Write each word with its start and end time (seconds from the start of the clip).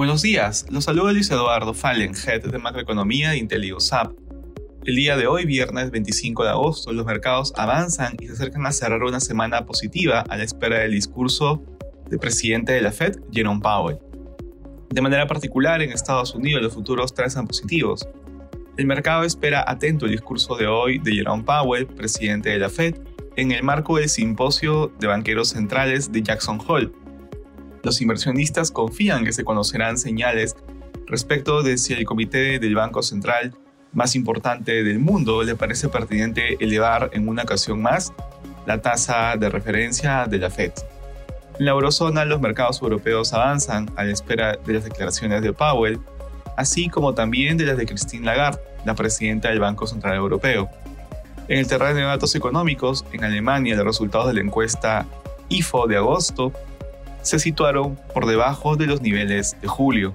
Buenos 0.00 0.22
días, 0.22 0.64
los 0.70 0.84
saluda 0.84 1.12
Luis 1.12 1.30
Eduardo 1.30 1.74
Fallen, 1.74 2.14
Head 2.14 2.46
de 2.46 2.58
Macroeconomía 2.58 3.32
de 3.32 3.36
IntelioSAP. 3.36 4.14
El 4.86 4.96
día 4.96 5.14
de 5.18 5.26
hoy, 5.26 5.44
viernes 5.44 5.90
25 5.90 6.42
de 6.42 6.48
agosto, 6.48 6.90
los 6.94 7.04
mercados 7.04 7.52
avanzan 7.54 8.16
y 8.18 8.26
se 8.26 8.32
acercan 8.32 8.64
a 8.64 8.72
cerrar 8.72 9.02
una 9.02 9.20
semana 9.20 9.66
positiva 9.66 10.20
a 10.20 10.38
la 10.38 10.44
espera 10.44 10.78
del 10.78 10.92
discurso 10.92 11.62
del 12.08 12.18
presidente 12.18 12.72
de 12.72 12.80
la 12.80 12.92
Fed, 12.92 13.16
Jerome 13.30 13.60
Powell. 13.60 13.98
De 14.88 15.02
manera 15.02 15.26
particular, 15.26 15.82
en 15.82 15.92
Estados 15.92 16.34
Unidos 16.34 16.62
los 16.62 16.72
futuros 16.72 17.12
trazan 17.12 17.46
positivos. 17.46 18.08
El 18.78 18.86
mercado 18.86 19.24
espera 19.24 19.66
atento 19.66 20.06
el 20.06 20.12
discurso 20.12 20.56
de 20.56 20.66
hoy 20.66 20.98
de 20.98 21.12
Jerome 21.12 21.44
Powell, 21.44 21.86
presidente 21.86 22.48
de 22.48 22.58
la 22.58 22.70
Fed, 22.70 22.94
en 23.36 23.52
el 23.52 23.62
marco 23.62 23.98
del 23.98 24.08
simposio 24.08 24.90
de 24.98 25.08
banqueros 25.08 25.50
centrales 25.50 26.10
de 26.10 26.22
Jackson 26.22 26.58
Hole, 26.66 26.90
los 27.82 28.00
inversionistas 28.00 28.70
confían 28.70 29.24
que 29.24 29.32
se 29.32 29.44
conocerán 29.44 29.98
señales 29.98 30.56
respecto 31.06 31.62
de 31.62 31.78
si 31.78 31.92
el 31.92 32.04
comité 32.04 32.58
del 32.58 32.74
Banco 32.74 33.02
Central 33.02 33.54
más 33.92 34.14
importante 34.14 34.84
del 34.84 34.98
mundo 34.98 35.42
le 35.42 35.56
parece 35.56 35.88
pertinente 35.88 36.56
elevar 36.62 37.10
en 37.12 37.28
una 37.28 37.42
ocasión 37.42 37.82
más 37.82 38.12
la 38.66 38.80
tasa 38.80 39.36
de 39.36 39.48
referencia 39.48 40.26
de 40.26 40.38
la 40.38 40.50
Fed. 40.50 40.72
En 41.58 41.66
la 41.66 41.72
eurozona, 41.72 42.24
los 42.24 42.40
mercados 42.40 42.80
europeos 42.80 43.32
avanzan 43.32 43.90
a 43.96 44.04
la 44.04 44.12
espera 44.12 44.56
de 44.56 44.72
las 44.72 44.84
declaraciones 44.84 45.42
de 45.42 45.52
Powell, 45.52 45.98
así 46.56 46.88
como 46.88 47.14
también 47.14 47.56
de 47.56 47.64
las 47.64 47.76
de 47.76 47.86
Christine 47.86 48.24
Lagarde, 48.24 48.60
la 48.84 48.94
presidenta 48.94 49.48
del 49.48 49.60
Banco 49.60 49.86
Central 49.86 50.14
Europeo. 50.14 50.70
En 51.48 51.58
el 51.58 51.66
terreno 51.66 51.96
de 51.96 52.02
datos 52.02 52.34
económicos, 52.34 53.04
en 53.12 53.24
Alemania, 53.24 53.74
los 53.76 53.84
resultados 53.84 54.28
de 54.28 54.34
la 54.34 54.40
encuesta 54.40 55.06
IFO 55.48 55.88
de 55.88 55.96
agosto 55.96 56.52
se 57.22 57.38
situaron 57.38 57.98
por 58.14 58.26
debajo 58.26 58.76
de 58.76 58.86
los 58.86 59.02
niveles 59.02 59.56
de 59.60 59.68
julio. 59.68 60.14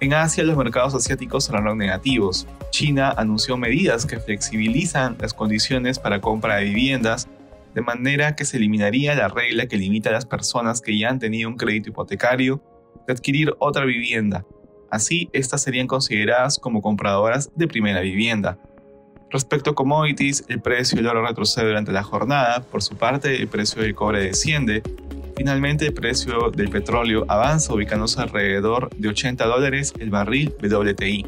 En 0.00 0.14
Asia 0.14 0.44
los 0.44 0.56
mercados 0.56 0.94
asiáticos 0.94 1.46
cerraron 1.46 1.78
negativos. 1.78 2.46
China 2.70 3.12
anunció 3.16 3.56
medidas 3.56 4.06
que 4.06 4.20
flexibilizan 4.20 5.16
las 5.20 5.34
condiciones 5.34 5.98
para 5.98 6.20
compra 6.20 6.56
de 6.56 6.64
viviendas 6.64 7.28
de 7.74 7.82
manera 7.82 8.34
que 8.34 8.44
se 8.44 8.56
eliminaría 8.56 9.14
la 9.14 9.28
regla 9.28 9.66
que 9.66 9.76
limita 9.76 10.10
a 10.10 10.12
las 10.12 10.26
personas 10.26 10.80
que 10.80 10.98
ya 10.98 11.10
han 11.10 11.18
tenido 11.18 11.48
un 11.48 11.56
crédito 11.56 11.90
hipotecario 11.90 12.62
de 13.06 13.12
adquirir 13.12 13.54
otra 13.58 13.84
vivienda. 13.84 14.44
Así, 14.90 15.28
estas 15.32 15.62
serían 15.62 15.86
consideradas 15.86 16.58
como 16.58 16.82
compradoras 16.82 17.50
de 17.54 17.68
primera 17.68 18.00
vivienda. 18.00 18.58
Respecto 19.30 19.70
a 19.70 19.74
commodities, 19.74 20.44
el 20.48 20.60
precio 20.60 20.96
del 20.96 21.06
oro 21.06 21.26
retrocede 21.26 21.66
durante 21.66 21.92
la 21.92 22.02
jornada, 22.02 22.62
por 22.62 22.82
su 22.82 22.96
parte 22.96 23.36
el 23.36 23.48
precio 23.48 23.82
del 23.82 23.94
cobre 23.94 24.22
desciende, 24.22 24.82
Finalmente, 25.38 25.86
el 25.86 25.94
precio 25.94 26.50
del 26.50 26.68
petróleo 26.68 27.24
avanza 27.28 27.72
ubicándose 27.72 28.20
alrededor 28.20 28.90
de 28.96 29.08
80 29.08 29.46
dólares 29.46 29.94
el 30.00 30.10
barril 30.10 30.52
WTI. 30.60 31.26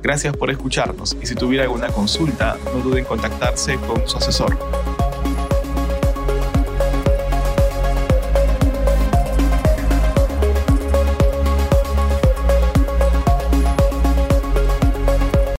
Gracias 0.00 0.36
por 0.36 0.50
escucharnos 0.50 1.16
y 1.20 1.26
si 1.26 1.34
tuviera 1.34 1.64
alguna 1.64 1.88
consulta, 1.88 2.56
no 2.72 2.80
duden 2.80 2.98
en 3.00 3.04
contactarse 3.04 3.74
con 3.80 4.06
su 4.08 4.18
asesor. 4.18 4.56